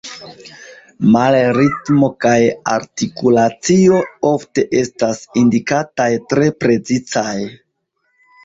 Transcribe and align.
Male 1.15 1.41
ritmo 1.57 2.09
kaj 2.25 2.33
artikulacio 2.75 3.99
ofte 4.31 4.65
estas 4.81 5.23
indikataj 5.43 6.11
tre 6.33 6.49
precizaj. 6.65 7.37